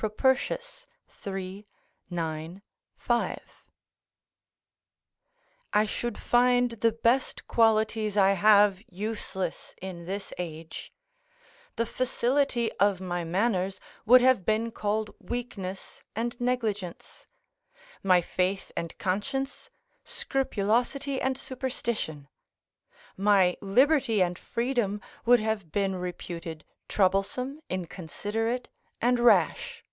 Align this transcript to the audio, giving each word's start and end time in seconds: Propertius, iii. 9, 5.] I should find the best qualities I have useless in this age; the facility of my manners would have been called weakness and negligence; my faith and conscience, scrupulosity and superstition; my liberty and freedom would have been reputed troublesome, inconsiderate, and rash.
Propertius, 0.00 0.86
iii. 1.26 1.66
9, 2.08 2.62
5.] 2.96 3.40
I 5.74 5.84
should 5.84 6.16
find 6.16 6.70
the 6.70 6.92
best 6.92 7.46
qualities 7.46 8.16
I 8.16 8.30
have 8.32 8.80
useless 8.88 9.74
in 9.82 10.06
this 10.06 10.32
age; 10.38 10.94
the 11.76 11.84
facility 11.84 12.72
of 12.78 13.02
my 13.02 13.24
manners 13.24 13.78
would 14.06 14.22
have 14.22 14.46
been 14.46 14.70
called 14.70 15.14
weakness 15.18 16.02
and 16.16 16.34
negligence; 16.40 17.26
my 18.02 18.22
faith 18.22 18.72
and 18.74 18.96
conscience, 18.96 19.68
scrupulosity 20.02 21.20
and 21.20 21.36
superstition; 21.36 22.26
my 23.18 23.54
liberty 23.60 24.22
and 24.22 24.38
freedom 24.38 25.02
would 25.26 25.40
have 25.40 25.70
been 25.70 25.94
reputed 25.94 26.64
troublesome, 26.88 27.60
inconsiderate, 27.68 28.66
and 29.02 29.18
rash. 29.20 29.84